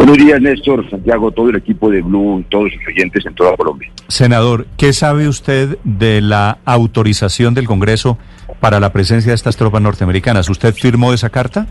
Buenos 0.00 0.16
días, 0.16 0.40
Néstor, 0.40 0.88
Santiago, 0.88 1.30
todo 1.30 1.50
el 1.50 1.56
equipo 1.56 1.90
de 1.90 2.00
Blue, 2.00 2.42
todos 2.48 2.72
sus 2.72 2.86
oyentes 2.88 3.26
en 3.26 3.34
toda 3.34 3.54
Colombia. 3.54 3.92
Senador, 4.08 4.66
¿qué 4.78 4.94
sabe 4.94 5.28
usted 5.28 5.76
de 5.84 6.22
la 6.22 6.56
autorización 6.64 7.52
del 7.52 7.66
Congreso 7.66 8.16
para 8.60 8.80
la 8.80 8.94
presencia 8.94 9.32
de 9.32 9.34
estas 9.36 9.58
tropas 9.58 9.82
norteamericanas? 9.82 10.48
¿Usted 10.48 10.72
firmó 10.72 11.12
esa 11.12 11.28
carta? 11.28 11.66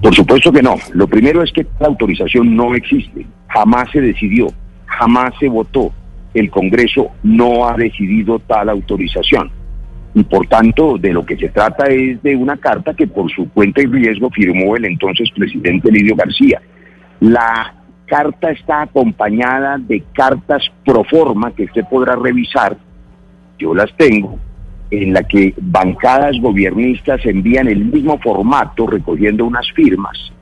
Por 0.00 0.14
supuesto 0.14 0.52
que 0.52 0.62
no. 0.62 0.76
Lo 0.92 1.08
primero 1.08 1.42
es 1.42 1.50
que 1.50 1.66
la 1.80 1.88
autorización 1.88 2.54
no 2.54 2.72
existe. 2.76 3.26
Jamás 3.48 3.90
se 3.90 4.00
decidió, 4.00 4.46
jamás 4.86 5.34
se 5.40 5.48
votó. 5.48 5.90
El 6.32 6.48
Congreso 6.48 7.08
no 7.24 7.66
ha 7.66 7.76
decidido 7.76 8.38
tal 8.38 8.68
autorización. 8.68 9.50
Y 10.18 10.24
por 10.24 10.48
tanto, 10.48 10.98
de 10.98 11.12
lo 11.12 11.24
que 11.24 11.36
se 11.36 11.48
trata 11.48 11.86
es 11.86 12.20
de 12.24 12.34
una 12.34 12.56
carta 12.56 12.92
que 12.92 13.06
por 13.06 13.30
su 13.30 13.48
cuenta 13.50 13.80
y 13.80 13.86
riesgo 13.86 14.28
firmó 14.30 14.74
el 14.74 14.84
entonces 14.86 15.30
presidente 15.30 15.92
Lidio 15.92 16.16
García. 16.16 16.60
La 17.20 17.72
carta 18.04 18.50
está 18.50 18.82
acompañada 18.82 19.78
de 19.78 20.02
cartas 20.12 20.64
pro 20.84 21.04
forma 21.04 21.52
que 21.52 21.66
usted 21.66 21.84
podrá 21.88 22.16
revisar, 22.16 22.76
yo 23.60 23.72
las 23.72 23.96
tengo, 23.96 24.40
en 24.90 25.12
la 25.12 25.22
que 25.22 25.54
bancadas 25.56 26.36
gobiernistas 26.40 27.24
envían 27.24 27.68
el 27.68 27.84
mismo 27.84 28.18
formato 28.18 28.88
recogiendo 28.88 29.44
unas 29.44 29.70
firmas 29.70 30.32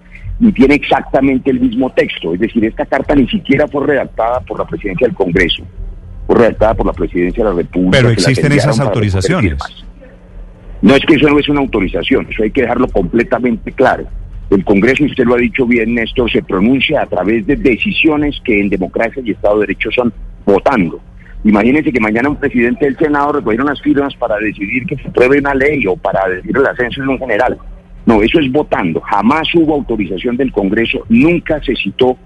y 0.40 0.52
tiene 0.52 0.76
exactamente 0.76 1.50
el 1.50 1.60
mismo 1.60 1.90
texto. 1.90 2.32
Es 2.32 2.40
decir, 2.40 2.64
esta 2.64 2.86
carta 2.86 3.14
ni 3.14 3.28
siquiera 3.28 3.68
fue 3.68 3.86
redactada 3.86 4.40
por 4.40 4.58
la 4.58 4.64
presidencia 4.64 5.06
del 5.06 5.14
Congreso, 5.14 5.64
redactada 6.34 6.74
por 6.74 6.86
la 6.86 6.92
presidencia 6.92 7.44
de 7.44 7.50
la 7.50 7.56
República. 7.56 7.98
Pero 7.98 8.10
existen 8.10 8.52
esas 8.52 8.80
autorizaciones. 8.80 9.58
No 10.82 10.94
es 10.94 11.00
que 11.06 11.14
eso 11.14 11.28
no 11.28 11.38
es 11.38 11.48
una 11.48 11.60
autorización, 11.60 12.26
eso 12.30 12.42
hay 12.42 12.50
que 12.50 12.62
dejarlo 12.62 12.88
completamente 12.88 13.72
claro. 13.72 14.04
El 14.50 14.64
Congreso, 14.64 15.04
usted 15.04 15.24
lo 15.24 15.34
ha 15.34 15.38
dicho 15.38 15.66
bien, 15.66 15.94
Néstor, 15.94 16.30
se 16.30 16.42
pronuncia 16.42 17.02
a 17.02 17.06
través 17.06 17.46
de 17.46 17.56
decisiones 17.56 18.40
que 18.44 18.60
en 18.60 18.68
democracia 18.68 19.22
y 19.24 19.32
Estado 19.32 19.56
de 19.56 19.66
Derecho 19.66 19.90
son 19.90 20.12
votando. 20.44 21.00
Imagínense 21.44 21.92
que 21.92 22.00
mañana 22.00 22.28
un 22.28 22.36
presidente 22.36 22.84
del 22.84 22.96
Senado 22.96 23.32
recogiera 23.32 23.64
unas 23.64 23.80
firmas 23.80 24.14
para 24.16 24.36
decidir 24.36 24.86
que 24.86 24.96
se 24.96 25.08
apruebe 25.08 25.38
una 25.38 25.54
ley 25.54 25.86
o 25.86 25.96
para 25.96 26.28
decidir 26.28 26.56
el 26.56 26.66
ascenso 26.66 27.02
en 27.02 27.08
un 27.08 27.18
general. 27.18 27.58
No, 28.04 28.22
eso 28.22 28.38
es 28.38 28.50
votando. 28.52 29.00
Jamás 29.00 29.48
hubo 29.54 29.74
autorización 29.74 30.36
del 30.36 30.52
Congreso, 30.52 31.04
nunca 31.08 31.60
se 31.62 31.74
citó 31.74 32.16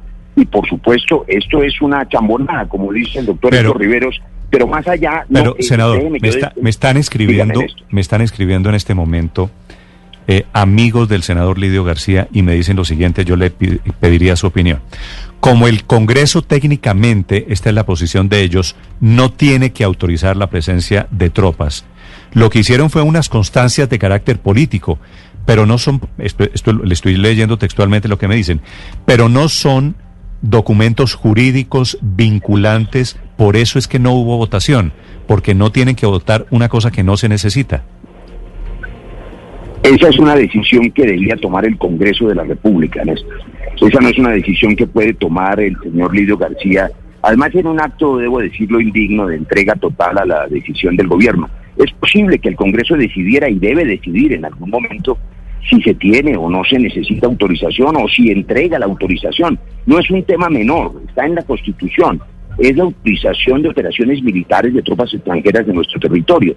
y 0.41 0.47
por 0.47 0.69
supuesto 0.69 1.25
esto 1.29 1.63
es 1.63 1.81
una 1.81 2.09
chambonada, 2.09 2.67
como 2.69 2.93
dice 2.93 3.19
el 3.21 3.27
doctor 3.27 3.51
Pero- 3.51 3.75
Riveros, 3.75 4.21
pero 4.51 4.67
más 4.67 4.87
allá... 4.89 5.25
no, 5.29 5.39
Pero, 5.41 5.57
eh, 5.59 5.63
senador, 5.63 6.11
me, 6.11 6.29
está- 6.29 6.53
de- 6.55 6.63
me 6.63 6.71
están 6.71 6.97
escribiendo, 6.97 7.61
me 7.91 8.01
están 8.01 8.21
escribiendo 8.21 8.69
en 8.69 8.75
este 8.75 8.95
momento 8.95 9.51
eh, 10.27 10.45
amigos 10.53 11.09
del 11.09 11.23
senador 11.23 11.59
Lidio 11.59 11.83
García 11.85 12.29
y 12.33 12.43
me 12.43 12.55
dicen 12.55 12.77
lo 12.77 12.85
siguiente, 12.85 13.25
yo 13.25 13.37
le 13.37 13.51
pediría 13.51 14.37
su 14.37 14.47
opinión. 14.47 14.81
Como 15.41 15.67
el 15.67 15.85
Congreso 15.85 16.43
técnicamente, 16.43 17.47
esta 17.49 17.69
es 17.71 17.75
la 17.75 17.87
posición 17.87 18.29
de 18.29 18.43
ellos, 18.43 18.77
no 19.01 19.33
tiene 19.33 19.71
que 19.73 19.85
autorizar 19.85 20.37
la 20.37 20.49
presencia 20.49 21.07
de 21.11 21.31
tropas. 21.31 21.85
Lo 22.33 22.51
que 22.51 22.61
hicieron 22.61 22.91
fue 22.91 23.03
unas 23.03 23.29
constancias 23.29 23.89
de 23.89 23.99
carácter 23.99 24.39
político, 24.39 24.99
pero 25.47 25.67
no 25.67 25.79
son, 25.79 26.01
esto, 26.19 26.45
esto 26.53 26.73
le 26.75 26.93
estoy 26.95 27.17
leyendo 27.17 27.57
textualmente 27.59 28.07
lo 28.09 28.19
que 28.19 28.29
me 28.29 28.37
dicen, 28.37 28.61
pero 29.07 29.29
no 29.29 29.49
son 29.49 29.97
documentos 30.43 31.15
jurídicos 31.15 31.99
vinculantes, 32.01 33.19
por 33.37 33.57
eso 33.57 33.79
es 33.79 33.89
que 33.89 33.99
no 33.99 34.13
hubo 34.13 34.37
votación, 34.37 34.93
porque 35.27 35.55
no 35.55 35.71
tienen 35.71 35.97
que 35.97 36.07
votar 36.07 36.47
una 36.51 36.69
cosa 36.69 36.91
que 36.91 37.03
no 37.03 37.17
se 37.17 37.29
necesita. 37.29 37.85
Esa 39.83 40.09
es 40.09 40.19
una 40.19 40.35
decisión 40.35 40.91
que 40.91 41.07
debía 41.07 41.37
tomar 41.37 41.65
el 41.67 41.79
Congreso 41.79 42.29
de 42.29 42.35
la 42.35 42.45
República, 42.45 43.03
Néstor. 43.05 43.41
Esa 43.81 44.01
no 44.01 44.09
es 44.09 44.19
una 44.19 44.31
decisión 44.31 44.77
que 44.77 44.87
puede 44.87 45.15
tomar 45.15 45.59
el 45.59 45.75
señor 45.83 46.15
Lidio 46.15 46.37
García. 46.37 46.91
Además, 47.23 47.55
en 47.55 47.67
un 47.67 47.81
acto, 47.81 48.19
debo 48.19 48.41
decirlo, 48.41 48.81
indigno 48.81 49.27
de 49.27 49.37
entrega 49.37 49.75
total 49.75 50.19
a 50.19 50.27
la 50.27 50.47
decisión 50.49 50.97
del 50.97 51.09
gobierno. 51.09 51.49
Es 51.77 51.91
posible 51.93 52.39
que 52.39 52.51
el 52.51 52.57
Congreso 52.57 52.95
decidiera 52.97 53.49
y 53.49 53.59
debe 53.59 53.87
decidir 53.87 54.35
en 54.35 54.45
algún 54.45 54.69
momento 54.69 55.17
si 55.69 55.81
se 55.83 55.95
tiene 55.95 56.37
o 56.37 56.51
no 56.51 56.63
se 56.65 56.79
necesita 56.79 57.27
autorización 57.27 57.97
o 57.97 58.09
si 58.09 58.31
entrega 58.31 58.79
la 58.79 58.87
autorización. 58.87 59.59
No 59.87 59.99
es 59.99 60.11
un 60.11 60.23
tema 60.25 60.49
menor, 60.49 61.01
está 61.09 61.27
en 61.27 61.35
la 61.35 61.43
Constitución. 61.43 62.21
Es 62.59 62.77
la 62.77 62.85
autorización 62.85 63.63
de 63.63 63.71
operaciones 63.71 64.23
militares 64.23 64.75
de 64.75 64.83
tropas 64.83 65.13
extranjeras 65.15 65.67
de 65.67 65.73
nuestro 65.73 65.99
territorio. 65.99 66.55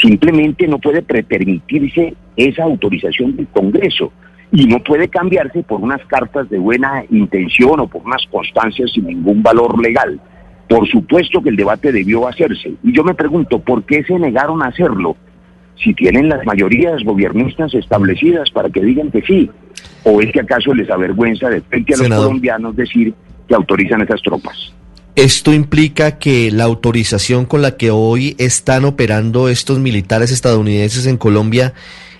Simplemente 0.00 0.68
no 0.68 0.78
puede 0.78 1.02
permitirse 1.02 2.14
esa 2.36 2.64
autorización 2.64 3.36
del 3.36 3.46
Congreso 3.48 4.12
y 4.52 4.66
no 4.66 4.78
puede 4.80 5.08
cambiarse 5.08 5.62
por 5.62 5.80
unas 5.80 6.04
cartas 6.06 6.48
de 6.50 6.58
buena 6.58 7.04
intención 7.10 7.80
o 7.80 7.88
por 7.88 8.02
unas 8.02 8.24
constancias 8.30 8.90
sin 8.92 9.06
ningún 9.06 9.42
valor 9.42 9.80
legal. 9.80 10.20
Por 10.68 10.86
supuesto 10.88 11.42
que 11.42 11.50
el 11.50 11.56
debate 11.56 11.92
debió 11.92 12.28
hacerse. 12.28 12.74
Y 12.82 12.92
yo 12.92 13.04
me 13.04 13.14
pregunto, 13.14 13.58
¿por 13.60 13.84
qué 13.84 14.02
se 14.04 14.18
negaron 14.18 14.62
a 14.62 14.66
hacerlo? 14.66 15.16
Si 15.82 15.94
tienen 15.94 16.28
las 16.28 16.44
mayorías 16.46 17.02
gobiernistas 17.04 17.74
establecidas 17.74 18.50
para 18.50 18.70
que 18.70 18.80
digan 18.80 19.10
que 19.10 19.22
sí. 19.22 19.50
¿O 20.04 20.20
es 20.20 20.32
que 20.32 20.40
acaso 20.40 20.72
les 20.74 20.88
avergüenza 20.88 21.48
de 21.48 21.60
frente 21.60 21.94
a 21.94 21.96
los 21.98 22.08
colombianos 22.08 22.76
decir 22.76 23.12
que 23.46 23.54
autorizan 23.54 24.02
esas 24.02 24.22
tropas? 24.22 24.72
Esto 25.16 25.54
implica 25.54 26.18
que 26.18 26.50
la 26.50 26.64
autorización 26.64 27.46
con 27.46 27.62
la 27.62 27.76
que 27.76 27.90
hoy 27.90 28.36
están 28.38 28.84
operando 28.84 29.48
estos 29.48 29.78
militares 29.78 30.30
estadounidenses 30.30 31.06
en 31.06 31.16
Colombia 31.16 31.72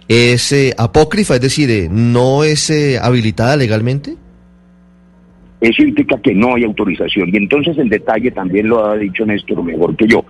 es 0.09 0.51
eh, 0.53 0.73
apócrifa, 0.79 1.35
es 1.35 1.41
decir, 1.41 1.71
eh, 1.71 1.89
no 1.91 2.43
es 2.43 2.71
eh, 2.71 2.99
habilitada 2.99 3.57
legalmente. 3.57 4.17
Eso 5.61 5.83
implica 5.83 6.19
que 6.23 6.35
no 6.35 6.55
hay 6.55 6.65
autorización. 6.65 7.31
Y 7.33 7.37
entonces 7.37 7.77
el 7.79 7.89
detalle 7.89 8.31
también 8.31 8.69
lo 8.69 8.85
ha 8.85 8.97
dicho 8.97 9.27
Néstor 9.27 9.63
mejor 9.63 9.97
que 9.97 10.07
yo. 10.07 10.25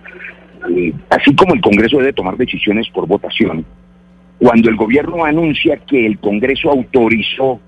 Eh, 0.69 0.93
así 1.09 1.35
como 1.35 1.53
el 1.53 1.61
Congreso 1.61 1.97
debe 1.97 2.13
tomar 2.13 2.37
decisiones 2.37 2.87
por 2.89 3.07
votación, 3.07 3.65
cuando 4.39 4.69
el 4.69 4.75
gobierno 4.75 5.25
anuncia 5.25 5.77
que 5.77 6.05
el 6.05 6.19
Congreso 6.19 6.69
autorizó, 6.69 7.59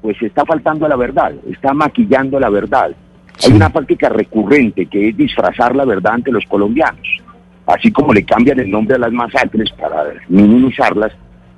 pues 0.00 0.20
está 0.20 0.44
faltando 0.44 0.86
a 0.86 0.88
la 0.88 0.96
verdad, 0.96 1.32
está 1.48 1.72
maquillando 1.72 2.40
la 2.40 2.50
verdad. 2.50 2.92
Hay 3.44 3.52
una 3.52 3.70
práctica 3.70 4.08
recurrente 4.08 4.86
que 4.86 5.08
es 5.08 5.16
disfrazar 5.16 5.74
la 5.76 5.84
verdad 5.84 6.14
ante 6.14 6.32
los 6.32 6.44
colombianos. 6.46 7.06
Así 7.66 7.92
como 7.92 8.12
le 8.12 8.24
cambian 8.24 8.58
el 8.58 8.70
nombre 8.70 8.96
a 8.96 8.98
las 8.98 9.12
masacres 9.12 9.70
para 9.72 10.04
minimizarlas, 10.28 11.12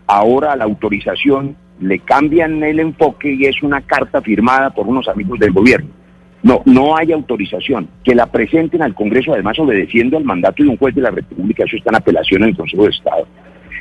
ahora 0.06 0.52
a 0.52 0.56
la 0.56 0.64
autorización 0.64 1.56
le 1.80 1.98
cambian 2.00 2.62
el 2.62 2.80
enfoque 2.80 3.32
y 3.32 3.46
es 3.46 3.62
una 3.62 3.80
carta 3.80 4.20
firmada 4.20 4.70
por 4.70 4.86
unos 4.86 5.08
amigos 5.08 5.38
del 5.38 5.52
gobierno. 5.52 5.88
No, 6.44 6.60
no 6.66 6.94
hay 6.94 7.10
autorización. 7.10 7.88
Que 8.04 8.14
la 8.14 8.26
presenten 8.26 8.82
al 8.82 8.94
Congreso, 8.94 9.32
además 9.32 9.58
obedeciendo 9.58 10.18
al 10.18 10.24
mandato 10.24 10.62
de 10.62 10.68
un 10.68 10.76
juez 10.76 10.94
de 10.94 11.00
la 11.00 11.10
República, 11.10 11.64
eso 11.64 11.76
está 11.76 11.88
en 11.88 11.96
apelación 11.96 12.42
en 12.42 12.50
el 12.50 12.56
Consejo 12.56 12.84
de 12.84 12.90
Estado. 12.90 13.26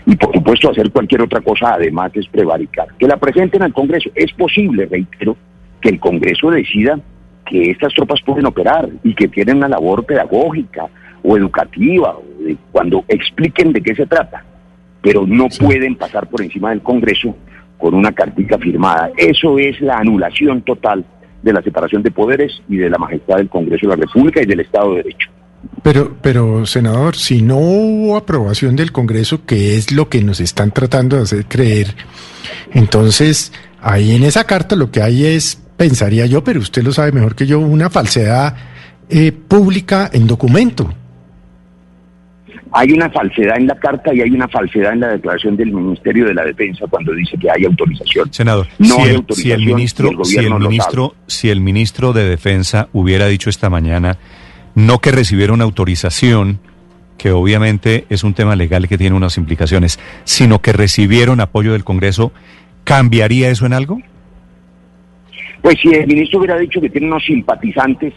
Y 0.06 0.16
por 0.16 0.34
supuesto 0.34 0.72
hacer 0.72 0.90
cualquier 0.90 1.22
otra 1.22 1.42
cosa 1.42 1.74
además 1.74 2.12
es 2.16 2.26
prevaricar. 2.28 2.88
Que 2.98 3.06
la 3.06 3.18
presenten 3.18 3.64
al 3.64 3.74
Congreso. 3.74 4.10
Es 4.16 4.32
posible, 4.32 4.86
reitero, 4.86 5.36
que 5.82 5.90
el 5.90 6.00
Congreso 6.00 6.52
decida 6.52 6.98
que 7.46 7.72
estas 7.72 7.94
tropas 7.94 8.22
pueden 8.26 8.46
operar 8.46 8.90
y 9.04 9.14
que 9.14 9.28
tienen 9.28 9.58
una 9.58 9.68
labor 9.68 10.06
pedagógica 10.06 10.88
o 11.22 11.36
educativa, 11.36 12.16
cuando 12.72 13.04
expliquen 13.10 13.74
de 13.74 13.82
qué 13.82 13.94
se 13.94 14.06
trata. 14.06 14.46
Pero 15.02 15.28
no 15.28 15.48
pueden 15.50 15.96
pasar 15.96 16.30
por 16.30 16.42
encima 16.42 16.70
del 16.70 16.82
Congreso 16.82 17.36
con 17.78 17.94
una 17.94 18.14
cartica 18.14 18.58
firmada. 18.58 19.12
Eso 19.18 19.60
es 19.60 19.82
la 19.82 19.98
anulación 19.98 20.62
total 20.62 21.04
de 21.44 21.54
la 21.54 21.62
separación 21.62 22.02
de 22.02 22.10
poderes 22.10 22.52
y 22.68 22.78
de 22.78 22.90
la 22.90 22.98
majestad 22.98 23.38
del 23.38 23.50
Congreso 23.50 23.88
de 23.88 23.98
la 23.98 24.04
República 24.04 24.42
y 24.42 24.46
del 24.46 24.62
Estado 24.62 24.92
de 24.92 25.04
Derecho. 25.04 25.30
Pero, 25.82 26.16
pero, 26.22 26.66
senador, 26.66 27.16
si 27.16 27.42
no 27.42 27.58
hubo 27.58 28.18
aprobación 28.18 28.76
del 28.76 28.92
Congreso, 28.92 29.46
que 29.46 29.78
es 29.78 29.92
lo 29.92 30.10
que 30.10 30.24
nos 30.24 30.40
están 30.40 30.72
tratando 30.72 31.18
de 31.18 31.24
hacer 31.24 31.46
creer, 31.46 31.96
entonces 32.74 33.52
ahí 33.82 34.16
en 34.16 34.24
esa 34.24 34.46
carta 34.46 34.76
lo 34.76 34.92
que 34.92 35.02
hay 35.02 35.26
es, 35.26 35.62
pensaría 35.78 36.26
yo, 36.26 36.44
pero 36.44 36.60
usted 36.60 36.84
lo 36.84 36.92
sabe 36.92 37.12
mejor 37.12 37.36
que 37.36 37.46
yo, 37.46 37.60
una 37.60 37.90
falsedad 37.90 38.56
eh, 39.10 39.32
pública 39.32 40.10
en 40.12 40.28
documento. 40.28 40.94
Hay 42.74 42.92
una 42.92 43.10
falsedad 43.10 43.58
en 43.58 43.68
la 43.68 43.76
carta 43.76 44.14
y 44.14 44.22
hay 44.22 44.32
una 44.32 44.48
falsedad 44.48 44.94
en 44.94 45.02
la 45.02 45.10
declaración 45.10 45.56
del 45.56 45.72
Ministerio 45.72 46.26
de 46.26 46.34
la 46.34 46.44
Defensa 46.44 46.86
cuando 46.90 47.14
dice 47.14 47.38
que 47.38 47.50
hay 47.50 47.66
autorización. 47.66 48.34
Senador, 48.34 48.68
No 48.80 48.96
si, 48.96 49.02
hay 49.02 49.10
el, 49.10 49.16
autorización 49.18 49.44
si 49.44 49.52
el 49.52 49.66
ministro, 49.66 50.10
el 50.10 50.26
si 50.26 50.38
el 50.38 50.54
ministro, 50.54 51.16
si 51.28 51.50
el 51.50 51.62
ministro 51.62 52.14
de 52.14 52.24
Defensa 52.24 52.90
hubiera 52.92 53.28
dicho 53.28 53.50
esta 53.50 53.70
mañana 53.70 54.18
no 54.76 55.00
que 55.00 55.12
recibiera 55.12 55.54
una 55.54 55.64
autorización, 55.64 56.60
que 57.18 57.32
obviamente 57.32 58.06
es 58.10 58.24
un 58.24 58.34
tema 58.34 58.56
legal 58.56 58.88
que 58.88 58.98
tiene 58.98 59.16
unas 59.16 59.38
implicaciones, 59.38 60.00
sino 60.24 60.62
que 60.62 60.74
recibieron 60.74 61.40
apoyo 61.42 61.74
del 61.74 61.84
Congreso, 61.84 62.32
¿cambiaría 62.84 63.50
eso 63.50 63.66
en 63.66 63.74
algo? 63.74 64.00
Pues 65.62 65.78
si 65.82 65.90
el 65.90 66.08
ministro 66.08 66.40
hubiera 66.40 66.58
dicho 66.58 66.82
que 66.82 66.90
tiene 66.90 67.08
unos 67.08 67.24
simpatizantes 67.24 68.14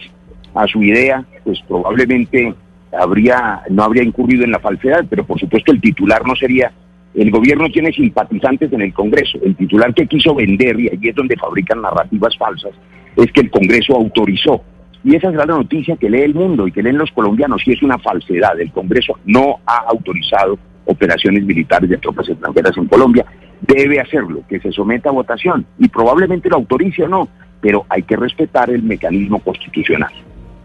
a 0.54 0.66
su 0.66 0.82
idea, 0.82 1.24
pues 1.44 1.60
probablemente 1.68 2.54
habría 2.92 3.62
no 3.70 3.82
habría 3.82 4.02
incurrido 4.02 4.44
en 4.44 4.52
la 4.52 4.60
falsedad, 4.60 5.04
pero 5.08 5.24
por 5.24 5.38
supuesto 5.38 5.72
el 5.72 5.80
titular 5.80 6.26
no 6.26 6.34
sería 6.36 6.72
el 7.16 7.30
gobierno 7.30 7.70
tiene 7.70 7.92
simpatizantes 7.92 8.70
en 8.72 8.82
el 8.82 8.92
Congreso. 8.92 9.38
El 9.42 9.56
titular 9.56 9.94
que 9.94 10.06
quiso 10.06 10.34
vender, 10.34 10.78
y 10.78 10.88
allí 10.88 11.08
es 11.08 11.14
donde 11.14 11.36
fabrican 11.36 11.80
narrativas 11.80 12.36
falsas, 12.36 12.72
es 13.16 13.32
que 13.32 13.40
el 13.40 13.50
Congreso 13.50 13.94
autorizó. 13.96 14.62
Y 15.02 15.14
esa 15.14 15.30
es 15.30 15.34
la 15.34 15.46
noticia 15.46 15.96
que 15.96 16.10
lee 16.10 16.22
el 16.22 16.34
mundo 16.34 16.68
y 16.68 16.72
que 16.72 16.82
leen 16.82 16.98
los 16.98 17.10
colombianos, 17.12 17.62
y 17.66 17.72
es 17.72 17.82
una 17.82 17.96
falsedad. 17.98 18.60
El 18.60 18.70
Congreso 18.70 19.18
no 19.24 19.60
ha 19.64 19.84
autorizado 19.88 20.58
operaciones 20.84 21.42
militares 21.44 21.88
de 21.88 21.96
tropas 21.96 22.28
extranjeras 22.28 22.76
en 22.76 22.86
Colombia. 22.86 23.24
Debe 23.62 23.98
hacerlo, 23.98 24.42
que 24.46 24.60
se 24.60 24.70
someta 24.70 25.08
a 25.08 25.12
votación, 25.12 25.64
y 25.78 25.88
probablemente 25.88 26.50
lo 26.50 26.56
autorice 26.56 27.04
o 27.04 27.08
no, 27.08 27.28
pero 27.62 27.86
hay 27.88 28.02
que 28.02 28.16
respetar 28.16 28.68
el 28.68 28.82
mecanismo 28.82 29.38
constitucional. 29.38 30.12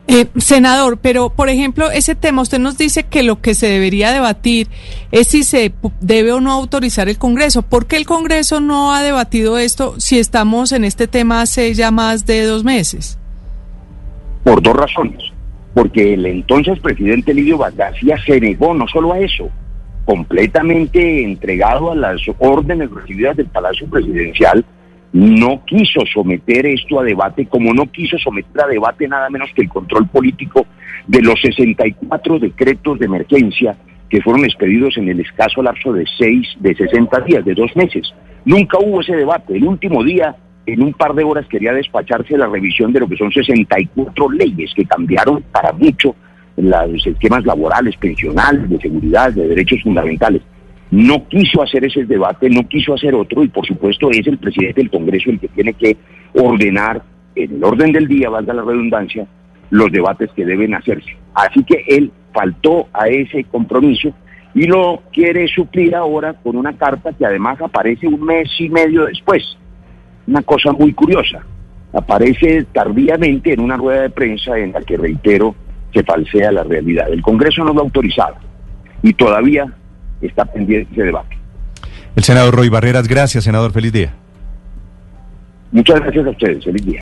Eh, 0.07 0.27
senador, 0.37 0.97
pero 0.97 1.29
por 1.29 1.49
ejemplo, 1.49 1.89
ese 1.89 2.15
tema, 2.15 2.41
usted 2.41 2.59
nos 2.59 2.77
dice 2.77 3.03
que 3.03 3.23
lo 3.23 3.39
que 3.39 3.53
se 3.53 3.67
debería 3.67 4.11
debatir 4.11 4.67
es 5.11 5.27
si 5.27 5.43
se 5.43 5.73
debe 6.01 6.33
o 6.33 6.41
no 6.41 6.51
autorizar 6.51 7.07
el 7.07 7.17
Congreso. 7.17 7.61
¿Por 7.61 7.85
qué 7.85 7.97
el 7.97 8.05
Congreso 8.05 8.59
no 8.59 8.93
ha 8.93 9.01
debatido 9.03 9.57
esto 9.57 9.95
si 9.99 10.19
estamos 10.19 10.71
en 10.71 10.83
este 10.83 11.07
tema 11.07 11.41
hace 11.41 11.73
ya 11.73 11.91
más 11.91 12.25
de 12.25 12.43
dos 12.43 12.63
meses? 12.63 13.17
por 14.43 14.61
dos 14.61 14.75
razones. 14.75 15.23
Porque 15.73 16.13
el 16.13 16.25
entonces 16.25 16.79
presidente 16.79 17.33
Lidio 17.33 17.57
García 17.57 18.17
se 18.25 18.39
negó 18.41 18.73
no 18.73 18.87
solo 18.87 19.13
a 19.13 19.19
eso, 19.19 19.49
completamente 20.05 21.23
entregado 21.23 21.91
a 21.91 21.95
las 21.95 22.19
órdenes 22.39 22.91
recibidas 22.91 23.37
del 23.37 23.45
Palacio 23.47 23.87
Presidencial, 23.87 24.65
no 25.13 25.63
quiso 25.65 26.01
someter 26.13 26.65
esto 26.65 26.99
a 26.99 27.03
debate, 27.03 27.45
como 27.45 27.73
no 27.73 27.85
quiso 27.87 28.17
someter 28.17 28.61
a 28.63 28.67
debate 28.67 29.07
nada 29.07 29.29
menos 29.29 29.49
que 29.53 29.63
el 29.63 29.69
control 29.69 30.07
político 30.07 30.65
de 31.07 31.21
los 31.21 31.39
64 31.41 32.39
decretos 32.39 32.99
de 32.99 33.05
emergencia 33.05 33.75
que 34.09 34.21
fueron 34.21 34.43
expedidos 34.43 34.97
en 34.97 35.09
el 35.09 35.19
escaso 35.21 35.61
lapso 35.61 35.93
de 35.93 36.05
seis, 36.17 36.47
de 36.59 36.75
60 36.75 37.19
días, 37.21 37.45
de 37.45 37.53
dos 37.53 37.73
meses. 37.75 38.13
Nunca 38.43 38.77
hubo 38.79 39.01
ese 39.01 39.15
debate. 39.15 39.55
El 39.55 39.63
último 39.63 40.03
día, 40.03 40.35
en 40.65 40.83
un 40.83 40.93
par 40.93 41.13
de 41.13 41.23
horas, 41.23 41.47
quería 41.47 41.73
despacharse 41.73 42.37
la 42.37 42.47
revisión 42.47 42.91
de 42.91 42.99
lo 42.99 43.07
que 43.07 43.15
son 43.15 43.31
64 43.31 44.31
leyes 44.31 44.73
que 44.75 44.85
cambiaron 44.85 45.41
para 45.51 45.71
mucho 45.71 46.15
los 46.57 47.07
esquemas 47.07 47.45
laborales, 47.45 47.95
pensionales, 47.97 48.69
de 48.69 48.79
seguridad, 48.79 49.31
de 49.31 49.47
derechos 49.47 49.81
fundamentales. 49.81 50.41
No 50.91 51.25
quiso 51.29 51.63
hacer 51.63 51.85
ese 51.85 52.05
debate, 52.05 52.49
no 52.49 52.67
quiso 52.67 52.93
hacer 52.93 53.15
otro, 53.15 53.43
y 53.43 53.47
por 53.47 53.65
supuesto 53.65 54.09
es 54.11 54.27
el 54.27 54.37
presidente 54.37 54.81
del 54.81 54.91
Congreso 54.91 55.29
el 55.29 55.39
que 55.39 55.47
tiene 55.47 55.73
que 55.73 55.97
ordenar, 56.33 57.01
en 57.35 57.55
el 57.55 57.63
orden 57.63 57.93
del 57.93 58.07
día, 58.07 58.29
valga 58.29 58.53
la 58.53 58.63
redundancia, 58.63 59.25
los 59.69 59.89
debates 59.89 60.29
que 60.35 60.45
deben 60.45 60.73
hacerse. 60.73 61.15
Así 61.33 61.63
que 61.63 61.85
él 61.87 62.11
faltó 62.33 62.87
a 62.93 63.07
ese 63.07 63.45
compromiso 63.45 64.13
y 64.53 64.65
lo 64.65 65.01
quiere 65.13 65.47
suplir 65.47 65.95
ahora 65.95 66.33
con 66.33 66.57
una 66.57 66.73
carta 66.73 67.13
que 67.13 67.25
además 67.25 67.61
aparece 67.61 68.07
un 68.07 68.23
mes 68.25 68.49
y 68.59 68.69
medio 68.69 69.05
después. 69.05 69.57
Una 70.27 70.41
cosa 70.41 70.73
muy 70.73 70.93
curiosa. 70.93 71.41
Aparece 71.93 72.65
tardíamente 72.73 73.53
en 73.53 73.61
una 73.61 73.77
rueda 73.77 74.01
de 74.01 74.09
prensa 74.09 74.57
en 74.57 74.73
la 74.73 74.81
que, 74.81 74.97
reitero, 74.97 75.55
se 75.93 76.03
falsea 76.03 76.51
la 76.51 76.63
realidad. 76.63 77.07
El 77.11 77.21
Congreso 77.21 77.63
no 77.63 77.73
lo 77.73 77.79
ha 77.79 77.83
autorizado 77.83 78.35
y 79.03 79.13
todavía 79.13 79.73
está 80.21 80.45
pendiente 80.45 80.91
ese 80.93 81.03
debate. 81.03 81.37
El 82.15 82.23
senador 82.23 82.55
Roy 82.55 82.69
Barreras, 82.69 83.07
gracias, 83.07 83.43
senador, 83.43 83.71
feliz 83.71 83.93
día. 83.93 84.13
Muchas 85.71 85.99
gracias 86.01 86.25
a 86.25 86.29
ustedes. 86.29 86.63
Feliz 86.63 86.85
día. 86.85 87.01